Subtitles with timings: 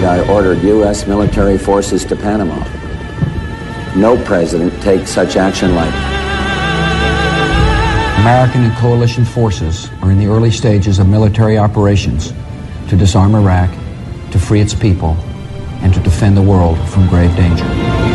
[0.00, 1.08] Night, I ordered U.S.
[1.08, 2.56] military forces to Panama.
[3.96, 5.98] No president takes such action lightly.
[8.20, 12.32] American and coalition forces are in the early stages of military operations
[12.88, 13.70] to disarm Iraq,
[14.30, 15.16] to free its people,
[15.82, 18.07] and to defend the world from grave danger.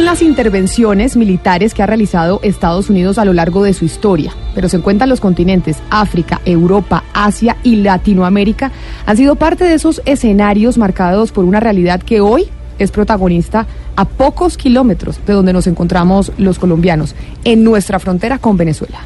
[0.00, 4.32] Son las intervenciones militares que ha realizado Estados Unidos a lo largo de su historia,
[4.54, 8.72] pero se encuentran los continentes África, Europa, Asia y Latinoamérica
[9.04, 12.48] han sido parte de esos escenarios marcados por una realidad que hoy
[12.78, 17.14] es protagonista a pocos kilómetros de donde nos encontramos los colombianos,
[17.44, 19.00] en nuestra frontera con Venezuela.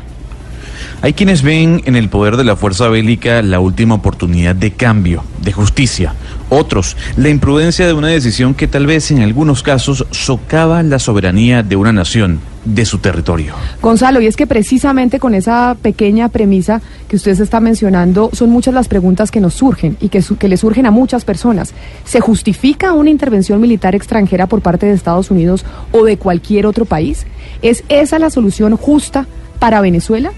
[1.03, 5.25] Hay quienes ven en el poder de la fuerza bélica la última oportunidad de cambio,
[5.43, 6.15] de justicia.
[6.55, 11.65] Otros, la imprudencia de una decisión que tal vez en algunos casos socava la soberanía
[11.65, 13.55] de una nación, de su territorio.
[13.83, 18.73] Gonzalo, y es que precisamente con esa pequeña premisa que usted está mencionando, son muchas
[18.73, 21.75] las preguntas que nos surgen y que, su- que le surgen a muchas personas.
[22.05, 26.85] ¿Se justifica una intervención militar extranjera por parte de Estados Unidos o de cualquier otro
[26.85, 27.27] país?
[27.63, 29.27] ¿Es esa la solución justa
[29.59, 30.31] para Venezuela?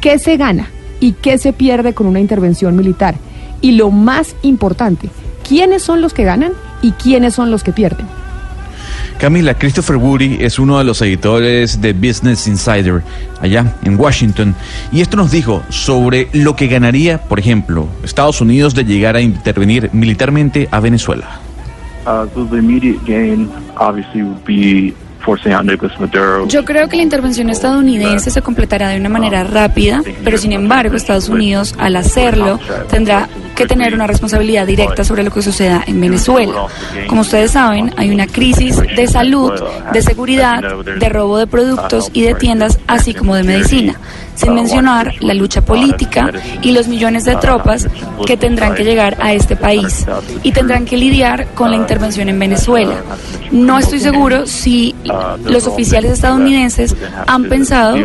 [0.00, 0.68] ¿Qué se gana
[1.00, 3.16] y qué se pierde con una intervención militar?
[3.60, 5.08] Y lo más importante,
[5.46, 8.06] ¿quiénes son los que ganan y quiénes son los que pierden?
[9.18, 13.02] Camila, Christopher Woody es uno de los editores de Business Insider
[13.40, 14.54] allá en Washington
[14.90, 19.20] y esto nos dijo sobre lo que ganaría, por ejemplo, Estados Unidos de llegar a
[19.20, 21.40] intervenir militarmente a Venezuela.
[22.06, 24.92] Uh, so the immediate gain obviously would be
[26.48, 30.96] Yo creo que la intervención estadounidense se completará de una manera rápida, pero sin embargo
[30.96, 36.00] Estados Unidos al hacerlo tendrá que tener una responsabilidad directa sobre lo que suceda en
[36.00, 36.66] Venezuela.
[37.06, 39.52] Como ustedes saben, hay una crisis de salud,
[39.92, 43.94] de seguridad, de robo de productos y de tiendas, así como de medicina,
[44.34, 46.30] sin mencionar la lucha política
[46.62, 47.88] y los millones de tropas
[48.26, 50.06] que tendrán que llegar a este país
[50.42, 52.96] y tendrán que lidiar con la intervención en Venezuela.
[53.50, 54.94] No estoy seguro si
[55.44, 56.96] los oficiales estadounidenses
[57.26, 57.96] han pensado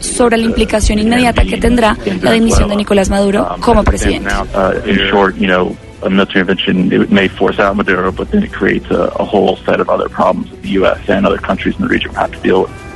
[0.00, 4.30] sobre la implicación inmediata que tendrá la dimisión de Nicolás Maduro como presidente.
[4.54, 5.74] Uh,
[6.04, 9.56] a military intervention it may force out Maduro, but then it creates a, a whole
[9.56, 11.00] set of other problems that the U.S.
[11.08, 12.93] and other countries in the region will have to deal with.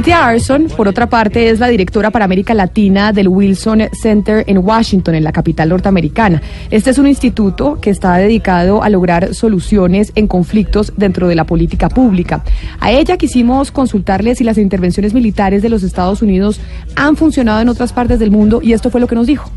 [0.00, 4.56] Cynthia Arson, por otra parte, es la directora para América Latina del Wilson Center en
[4.56, 6.40] Washington, en la capital norteamericana.
[6.70, 11.44] Este es un instituto que está dedicado a lograr soluciones en conflictos dentro de la
[11.44, 12.42] política pública.
[12.80, 16.62] A ella quisimos consultarle si las intervenciones militares de los Estados Unidos
[16.96, 19.50] han funcionado en otras partes del mundo y esto fue lo que nos dijo.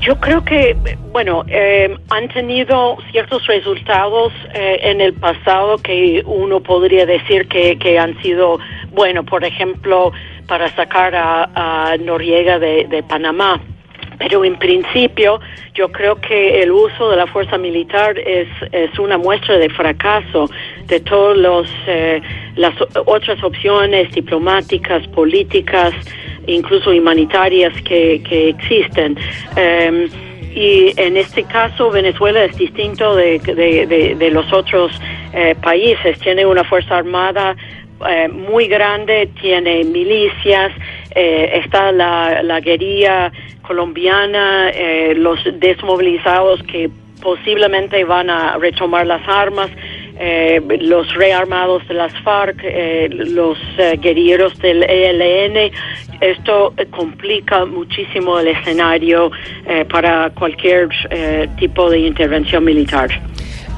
[0.00, 0.76] Yo creo que,
[1.12, 7.78] bueno, eh, han tenido ciertos resultados eh, en el pasado que uno podría decir que,
[7.78, 8.58] que han sido,
[8.94, 10.12] bueno, por ejemplo,
[10.46, 13.60] para sacar a, a Noriega de, Panamá.
[14.18, 15.40] Pero en principio
[15.74, 20.48] yo creo que el uso de la fuerza militar es, es una muestra de fracaso
[20.86, 22.22] de todas eh,
[22.54, 22.74] las
[23.06, 25.92] otras opciones diplomáticas, políticas,
[26.46, 29.18] incluso humanitarias que, que existen.
[29.56, 30.08] Eh,
[30.54, 34.92] y en este caso Venezuela es distinto de, de, de, de los otros
[35.32, 36.20] eh, países.
[36.20, 37.56] Tiene una fuerza armada
[38.08, 40.72] eh, muy grande, tiene milicias,
[41.14, 43.32] eh, está la, la guerrilla
[43.62, 46.90] colombiana, eh, los desmovilizados que
[47.22, 49.70] posiblemente van a retomar las armas,
[50.18, 52.62] eh, los rearmados de las FARC,
[53.10, 53.58] los
[54.00, 55.72] guerrilleros del ELN.
[56.20, 59.30] Esto complica muchísimo el escenario
[59.88, 60.88] para cualquier
[61.58, 63.08] tipo de intervención militar.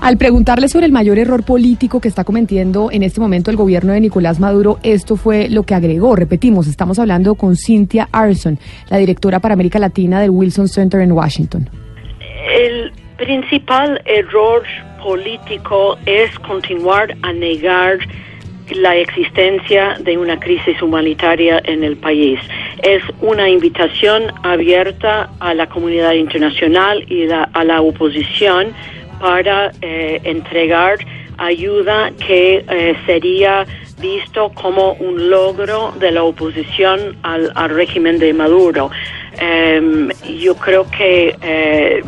[0.00, 3.92] Al preguntarle sobre el mayor error político que está cometiendo en este momento el gobierno
[3.92, 6.14] de Nicolás Maduro, esto fue lo que agregó.
[6.14, 8.58] Repetimos, estamos hablando con Cynthia Arson,
[8.88, 11.68] la directora para América Latina del Wilson Center en Washington.
[12.56, 14.62] El principal error
[15.02, 17.98] político es continuar a negar
[18.76, 22.38] la existencia de una crisis humanitaria en el país.
[22.82, 28.68] Es una invitación abierta a la comunidad internacional y la- a la oposición
[29.20, 30.98] para eh, entregar
[31.38, 33.66] ayuda que eh, sería
[34.00, 38.90] visto como un logro de la oposición al, al régimen de Maduro.
[39.38, 40.08] Em,
[40.38, 42.02] yo creo que eh,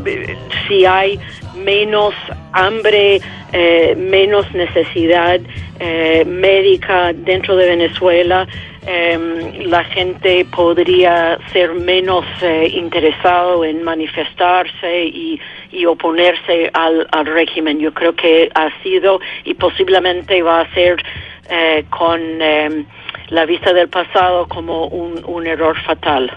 [0.66, 1.18] si hay
[1.64, 2.14] menos
[2.52, 3.20] hambre,
[3.52, 5.40] eh, menos necesidad
[5.78, 8.46] eh, médica dentro de Venezuela,
[8.86, 15.40] em, la gente podría ser menos eh, interesado en manifestarse y,
[15.70, 17.78] y oponerse al, al régimen.
[17.78, 21.02] Yo creo que ha sido y posiblemente va a ser
[21.50, 22.84] eh, con em,
[23.28, 26.30] la vista del pasado como un, un error fatal.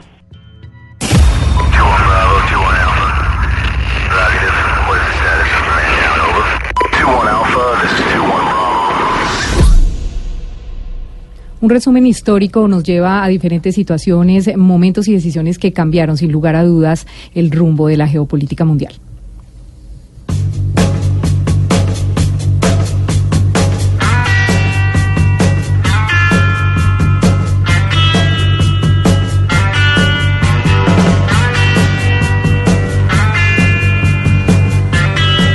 [11.62, 16.56] Un resumen histórico nos lleva a diferentes situaciones, momentos y decisiones que cambiaron sin lugar
[16.56, 17.06] a dudas
[17.36, 18.94] el rumbo de la geopolítica mundial.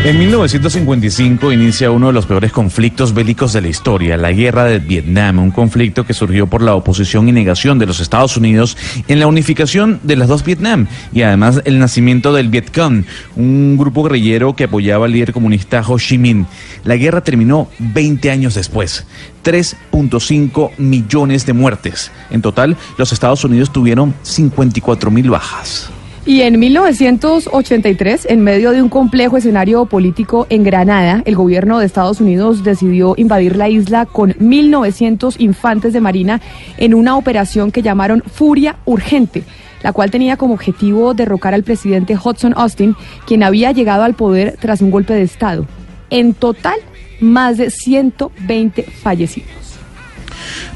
[0.06, 4.78] En 1955 inicia uno de los peores conflictos bélicos de la historia, la Guerra de
[4.78, 8.76] Vietnam, un conflicto que surgió por la oposición y negación de los Estados Unidos
[9.08, 13.04] en la unificación de las dos Vietnam y además el nacimiento del Vietcong,
[13.34, 16.46] un grupo guerrillero que apoyaba al líder comunista Ho Chi Minh.
[16.84, 19.08] La guerra terminó 20 años después.
[19.42, 22.12] 3.5 millones de muertes.
[22.30, 25.90] En total, los Estados Unidos tuvieron 54 mil bajas.
[26.26, 31.86] Y en 1983, en medio de un complejo escenario político en Granada, el gobierno de
[31.86, 36.40] Estados Unidos decidió invadir la isla con 1.900 infantes de marina
[36.78, 39.44] en una operación que llamaron Furia Urgente,
[39.84, 44.56] la cual tenía como objetivo derrocar al presidente Hudson Austin, quien había llegado al poder
[44.60, 45.64] tras un golpe de Estado.
[46.10, 46.80] En total,
[47.20, 49.75] más de 120 fallecidos.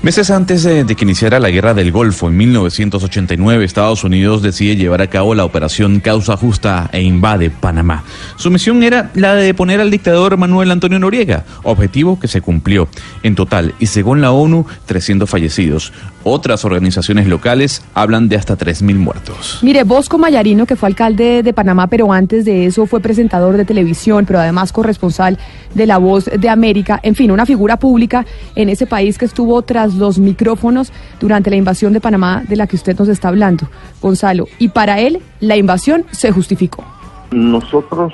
[0.02, 5.02] Meses antes de, que iniciara la guerra del Golfo, en 1989, Estados Unidos decide llevar
[5.02, 8.02] a cabo la operación Causa Justa e invade Panamá.
[8.37, 12.88] Su misión era la de deponer al dictador Manuel Antonio Noriega, objetivo que se cumplió.
[13.23, 15.93] En total, y según la ONU, 300 fallecidos.
[16.25, 19.58] Otras organizaciones locales hablan de hasta 3.000 muertos.
[19.61, 23.67] Mire, Bosco Mayarino, que fue alcalde de Panamá, pero antes de eso fue presentador de
[23.67, 25.38] televisión, pero además corresponsal
[25.75, 28.25] de La Voz de América, en fin, una figura pública
[28.55, 32.66] en ese país que estuvo tras los micrófonos durante la invasión de Panamá de la
[32.66, 33.69] que usted nos está hablando,
[34.00, 34.46] Gonzalo.
[34.58, 36.84] Y para él, la invasión se justificó.
[37.31, 38.12] Nosotros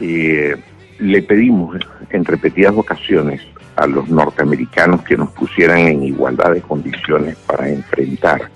[0.00, 0.56] eh,
[0.98, 1.76] le pedimos
[2.10, 3.40] en repetidas ocasiones
[3.76, 8.50] a los norteamericanos que nos pusieran en igualdad de condiciones para enfrentar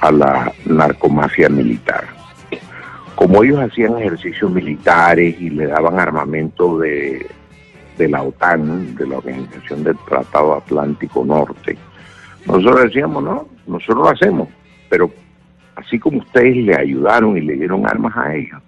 [0.00, 2.04] a la narcomafia militar.
[3.14, 7.26] Como ellos hacían ejercicios militares y le daban armamento de,
[7.96, 11.76] de la OTAN, de la Organización del Tratado Atlántico Norte,
[12.46, 14.48] nosotros decíamos, no, nosotros lo hacemos,
[14.88, 15.10] pero
[15.76, 18.60] así como ustedes le ayudaron y le dieron armas a ellos,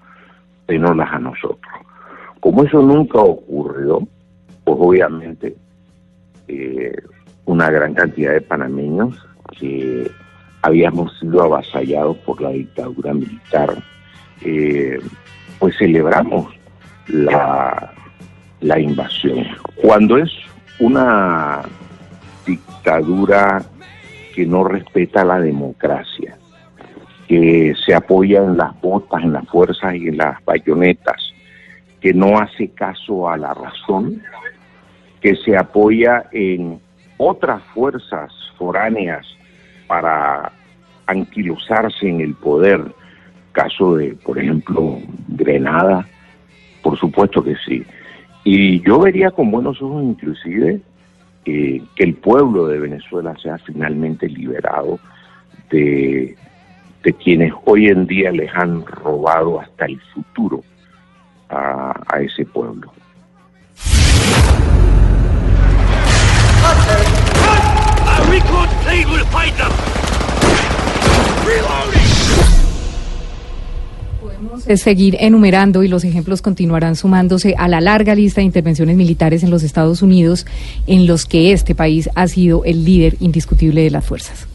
[0.66, 1.72] denoslas a nosotros.
[2.40, 4.00] Como eso nunca ocurrió,
[4.64, 5.54] pues obviamente
[6.48, 6.96] eh,
[7.44, 9.26] una gran cantidad de panameños
[9.58, 10.10] que
[10.62, 13.82] habíamos sido avasallados por la dictadura militar,
[14.42, 14.98] eh,
[15.58, 16.52] pues celebramos
[17.08, 17.92] la,
[18.66, 19.46] la invasión.
[19.76, 20.30] Cuando es
[20.80, 21.62] una
[22.44, 23.62] dictadura
[24.34, 26.36] que no respeta la democracia,
[27.28, 31.32] que se apoya en las botas, en las fuerzas y en las bayonetas,
[32.00, 34.22] que no hace caso a la razón,
[35.20, 36.80] que se apoya en
[37.18, 39.26] otras fuerzas foráneas
[39.86, 40.52] para
[41.06, 42.80] anquilosarse en el poder,
[43.52, 46.06] caso de, por ejemplo, Grenada,
[46.82, 47.84] por supuesto que sí.
[48.48, 50.80] Y yo vería con buenos ojos inclusive
[51.44, 55.00] que el pueblo de Venezuela sea finalmente liberado
[55.68, 56.36] de,
[57.02, 60.62] de quienes hoy en día les han robado hasta el futuro
[61.48, 62.92] a ese pueblo.
[74.36, 79.42] Podemos seguir enumerando y los ejemplos continuarán sumándose a la larga lista de intervenciones militares
[79.42, 80.44] en los Estados Unidos
[80.86, 84.46] en los que este país ha sido el líder indiscutible de las fuerzas.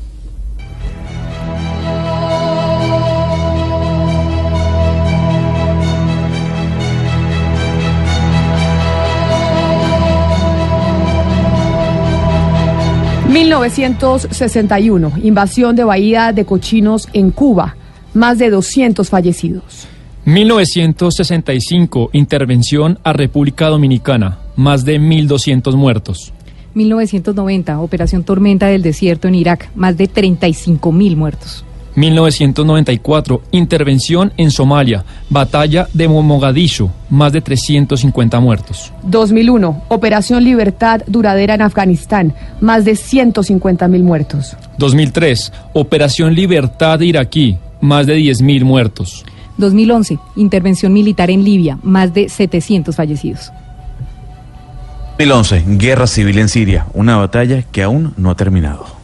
[13.31, 15.23] ...1961...
[15.23, 17.75] invasión de Bahía de Cochinos en Cuba,
[18.13, 19.87] más de 200 fallecidos.
[20.25, 26.31] 1965, intervención a República Dominicana, más de 1.200 muertos.
[26.75, 31.65] 1990, Operación Tormenta del Desierto en Irak, más de 35 mil muertos.
[31.95, 38.93] 1994, intervención en Somalia, batalla de Mogadishu, más de 350 muertos.
[39.03, 44.55] 2001, Operación Libertad Duradera en Afganistán, más de 150 mil muertos.
[44.77, 49.25] 2003, Operación Libertad iraquí, más de 10 mil muertos.
[49.57, 53.51] 2011, intervención militar en Libia, más de 700 fallecidos.
[55.17, 59.01] 2011, guerra civil en Siria, una batalla que aún no ha terminado.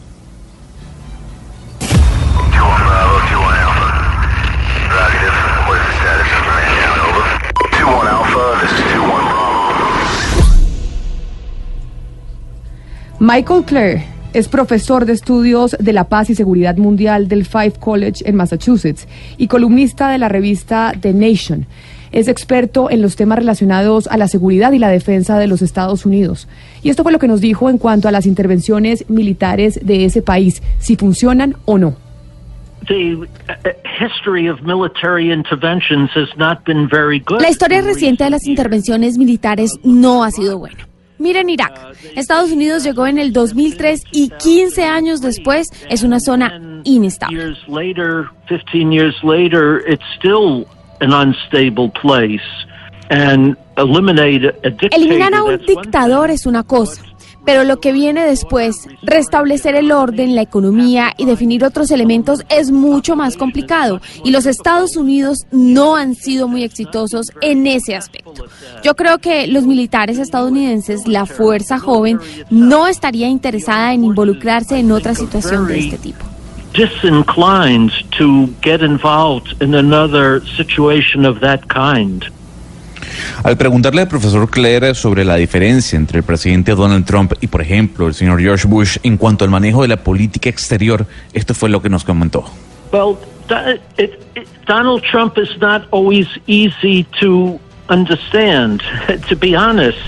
[13.20, 18.22] Michael Clare es profesor de estudios de la paz y seguridad mundial del Five College
[18.24, 21.66] en Massachusetts y columnista de la revista The Nation.
[22.12, 26.06] Es experto en los temas relacionados a la seguridad y la defensa de los Estados
[26.06, 26.46] Unidos.
[26.84, 30.22] Y esto fue lo que nos dijo en cuanto a las intervenciones militares de ese
[30.22, 31.96] país, si funcionan o no.
[37.40, 40.87] La historia reciente de las intervenciones militares no ha sido buena.
[41.18, 41.94] Miren Irak.
[42.16, 47.56] Estados Unidos llegó en el 2003 y 15 años después es una zona inestable.
[54.90, 57.02] Eliminar a un dictador es una cosa,
[57.48, 62.70] pero lo que viene después, restablecer el orden, la economía y definir otros elementos es
[62.70, 64.02] mucho más complicado.
[64.22, 68.44] Y los Estados Unidos no han sido muy exitosos en ese aspecto.
[68.84, 74.92] Yo creo que los militares estadounidenses, la fuerza joven, no estaría interesada en involucrarse en
[74.92, 76.26] otra situación de este tipo.
[76.74, 82.28] disinclined to get involved in another situation of that kind.
[83.44, 87.62] Al preguntarle al profesor Clare sobre la diferencia entre el presidente Donald Trump y, por
[87.62, 91.68] ejemplo, el señor George Bush en cuanto al manejo de la política exterior, esto fue
[91.68, 92.44] lo que nos comentó.
[92.92, 93.16] Well,
[94.66, 97.60] Donald Trump is not always easy to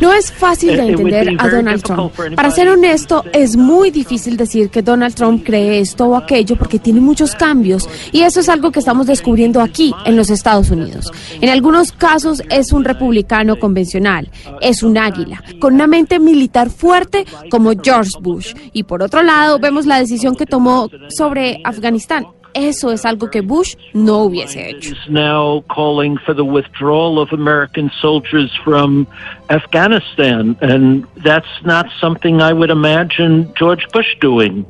[0.00, 2.12] No es fácil de entender a Donald Trump.
[2.36, 6.78] Para ser honesto, es muy difícil decir que Donald Trump cree esto o aquello porque
[6.78, 11.10] tiene muchos cambios y eso es algo que estamos descubriendo aquí en los Estados Unidos.
[11.40, 17.24] En algunos casos es un republicano convencional, es un águila, con una mente militar fuerte
[17.50, 18.54] como George Bush.
[18.72, 22.26] Y por otro lado, vemos la decisión que tomó sobre Afganistán.
[22.54, 24.92] Eso es algo que Bush no hubiese hecho.
[24.92, 29.06] Is now calling for the withdrawal of American soldiers from
[29.48, 34.64] Afghanistan, and that's not something I would imagine George Bush doing.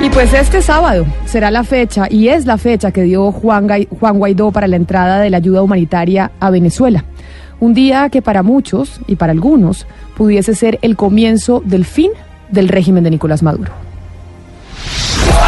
[0.00, 3.88] Y pues este sábado será la fecha y es la fecha que dio Juan, Gai-
[3.98, 7.04] Juan Guaidó para la entrada de la ayuda humanitaria a Venezuela.
[7.60, 9.86] Un día que para muchos y para algunos
[10.16, 12.10] pudiese ser el comienzo del fin
[12.50, 13.72] del régimen de Nicolás Maduro.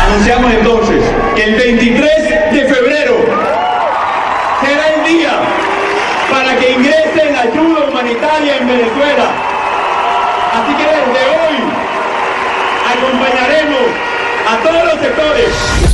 [0.07, 1.05] Anunciamos entonces
[1.37, 2.11] que el 23
[2.52, 3.14] de febrero
[4.61, 5.31] será el día
[6.31, 9.31] para que ingrese la ayuda humanitaria en Venezuela.
[10.52, 11.57] Así que desde hoy
[12.93, 13.83] acompañaremos
[14.49, 15.89] a todos los sectores.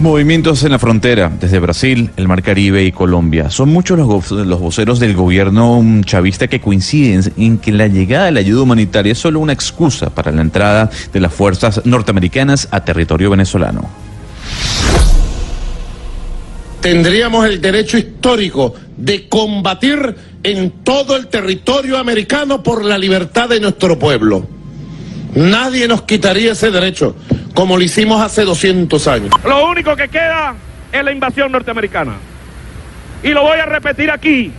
[0.00, 3.50] Movimientos en la frontera, desde Brasil, el Mar Caribe y Colombia.
[3.50, 8.32] Son muchos los, los voceros del gobierno chavista que coinciden en que la llegada de
[8.32, 12.84] la ayuda humanitaria es solo una excusa para la entrada de las fuerzas norteamericanas a
[12.84, 13.88] territorio venezolano.
[16.84, 23.58] tendríamos el derecho histórico de combatir en todo el territorio americano por la libertad de
[23.58, 24.46] nuestro pueblo.
[25.34, 27.16] Nadie nos quitaría ese derecho,
[27.54, 29.30] como lo hicimos hace 200 años.
[29.44, 30.54] Lo único que queda
[30.92, 32.14] es la invasión norteamericana.
[33.22, 34.52] Y lo voy a repetir aquí.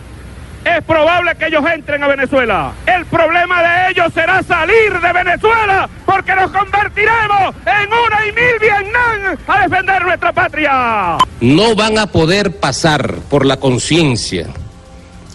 [0.64, 2.72] Es probable que ellos entren a Venezuela.
[2.88, 8.60] El problema de ellos será salir de Venezuela porque nos convertiremos en una y mil
[8.60, 11.18] Vietnam a defender nuestra patria.
[11.40, 14.48] no van a poder pasar por la conciencia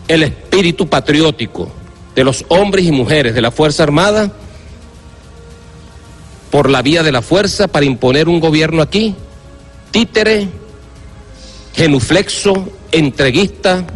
[0.09, 1.71] el espíritu patriótico
[2.17, 4.33] de los hombres y mujeres de la Fuerza Armada
[6.51, 9.15] por la vía de la fuerza para imponer un gobierno aquí,
[9.91, 10.49] títere,
[11.73, 13.87] genuflexo, entreguista,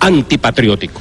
[0.00, 1.00] antipatriótico.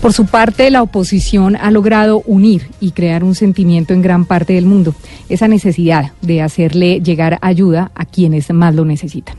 [0.00, 4.52] Por su parte, la oposición ha logrado unir y crear un sentimiento en gran parte
[4.52, 4.94] del mundo,
[5.28, 9.36] esa necesidad de hacerle llegar ayuda a quienes más lo necesitan.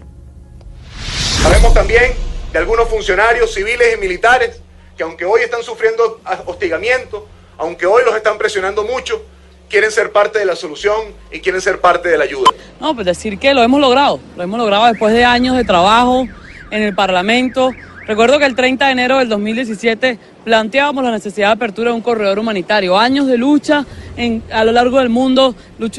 [1.41, 2.11] Sabemos también
[2.51, 4.59] de algunos funcionarios civiles y militares
[4.97, 7.27] que aunque hoy están sufriendo hostigamiento,
[7.57, 9.21] aunque hoy los están presionando mucho,
[9.69, 12.49] quieren ser parte de la solución y quieren ser parte de la ayuda.
[12.79, 16.27] No, pues decir que lo hemos logrado, lo hemos logrado después de años de trabajo
[16.71, 17.71] en el Parlamento.
[18.07, 22.01] Recuerdo que el 30 de enero del 2017 planteábamos la necesidad de apertura de un
[22.01, 22.97] corredor humanitario.
[22.97, 23.85] Años de lucha
[24.15, 25.55] en, a lo largo del mundo,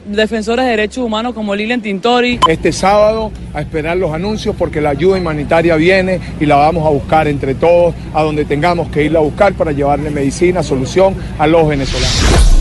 [0.06, 2.40] defensores de derechos humanos como Lilian Tintori.
[2.48, 6.88] Este sábado a esperar los anuncios porque la ayuda humanitaria viene y la vamos a
[6.88, 11.46] buscar entre todos a donde tengamos que irla a buscar para llevarle medicina, solución a
[11.46, 12.54] los venezolanos.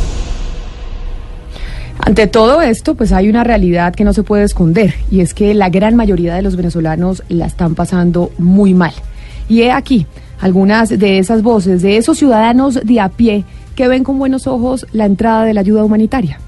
[1.99, 5.53] Ante todo esto, pues hay una realidad que no se puede esconder y es que
[5.53, 8.91] la gran mayoría de los venezolanos la están pasando muy mal.
[9.49, 10.05] Y he aquí
[10.39, 13.43] algunas de esas voces, de esos ciudadanos de a pie
[13.75, 16.39] que ven con buenos ojos la entrada de la ayuda humanitaria.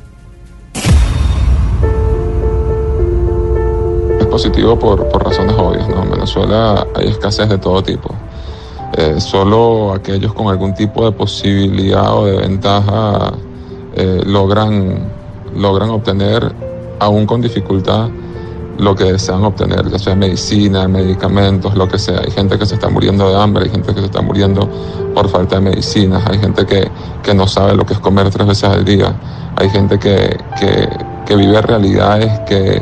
[4.20, 6.04] Es positivo por, razones obvias, ¿no?
[6.04, 8.14] En Venezuela hay escasez de todo tipo.
[8.98, 13.34] Eh, solo aquellos con algún tipo de posibilidad o de ventaja
[13.96, 15.20] eh, logran
[15.56, 16.52] logran obtener,
[17.00, 18.10] aún con dificultad,
[18.80, 22.20] lo que desean obtener, ya sea medicina, medicamentos, lo que sea.
[22.20, 24.68] Hay gente que se está muriendo de hambre, hay gente que se está muriendo
[25.14, 26.90] por falta de medicinas, hay gente que,
[27.22, 29.14] que no sabe lo que es comer tres veces al día,
[29.58, 30.90] hay gente que, que,
[31.26, 32.82] que vive realidades que,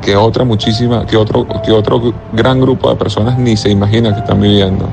[0.00, 4.20] que otra muchísima, que otro, que otro gran grupo de personas ni se imagina que
[4.20, 4.88] están viviendo.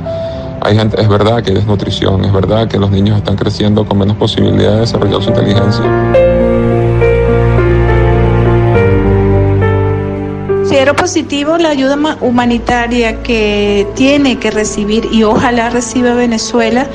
[0.62, 4.00] Hay gente, es verdad que hay desnutrición, es verdad que los niños están creciendo con
[4.00, 6.29] menos posibilidad de desarrollar su inteligencia.
[10.70, 16.86] Considero positivo la ayuda humanitaria que tiene que recibir y ojalá reciba Venezuela.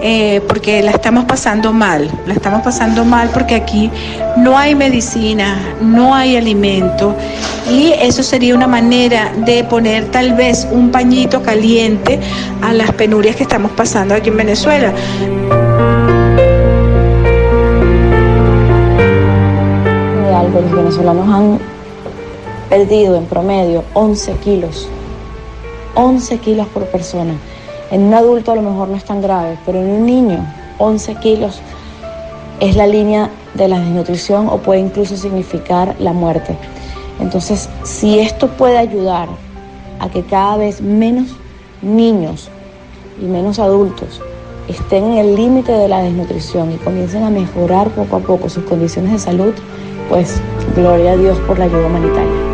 [0.00, 3.90] Eh, porque la estamos pasando mal, la estamos pasando mal porque aquí
[4.36, 7.16] no hay medicina, no hay alimento
[7.68, 12.20] y eso sería una manera de poner tal vez un pañito caliente
[12.62, 14.94] a las penurias que estamos pasando aquí en Venezuela.
[20.52, 21.69] Los venezolanos han
[22.70, 24.88] perdido en promedio 11 kilos.
[25.96, 27.34] 11 kilos por persona.
[27.90, 30.46] En un adulto a lo mejor no es tan grave, pero en un niño
[30.78, 31.60] 11 kilos
[32.60, 36.56] es la línea de la desnutrición o puede incluso significar la muerte.
[37.18, 39.28] Entonces, si esto puede ayudar
[39.98, 41.28] a que cada vez menos
[41.82, 42.48] niños
[43.20, 44.22] y menos adultos
[44.68, 48.64] estén en el límite de la desnutrición y comiencen a mejorar poco a poco sus
[48.64, 49.52] condiciones de salud,
[50.08, 50.40] pues
[50.76, 52.49] gloria a Dios por la ayuda humanitaria.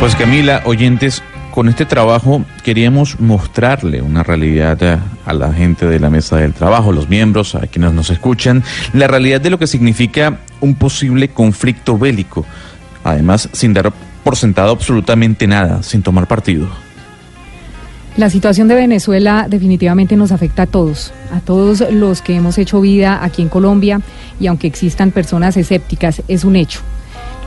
[0.00, 6.08] Pues Camila, oyentes, con este trabajo queríamos mostrarle una realidad a, la gente de la
[6.08, 10.38] mesa del trabajo, los miembros, a quienes nos escuchan, la realidad de lo que significa
[10.60, 12.46] un posible conflicto bélico.
[13.02, 16.68] Además, sin dar por sentado absolutamente nada, sin tomar partido.
[18.16, 22.80] La situación de Venezuela definitivamente nos afecta a todos, a todos los que hemos hecho
[22.80, 24.00] vida aquí en Colombia
[24.38, 26.80] y aunque existan personas escépticas, es un hecho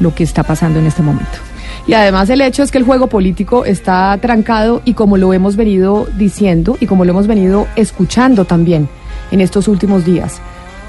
[0.02, 1.51] lo que está pasando en este momento.
[1.88, 5.56] Y además el hecho es que el juego político está trancado y como lo hemos
[5.56, 8.88] venido diciendo y como lo hemos venido escuchando también
[9.32, 10.42] en estos últimos días,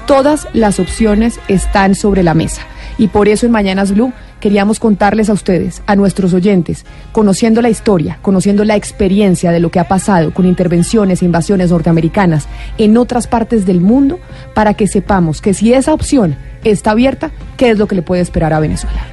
[0.05, 2.61] todas las opciones están sobre la mesa.
[2.97, 7.69] Y por eso en Mañanas Blue queríamos contarles a ustedes, a nuestros oyentes, conociendo la
[7.69, 12.97] historia, conociendo la experiencia de lo que ha pasado con intervenciones e invasiones norteamericanas en
[12.97, 14.19] otras partes del mundo,
[14.53, 18.21] para que sepamos que si esa opción está abierta, ¿qué es lo que le puede
[18.21, 19.12] esperar a Venezuela?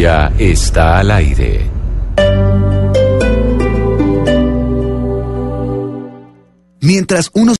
[0.00, 1.60] Está al aire.
[6.80, 7.58] Mientras unos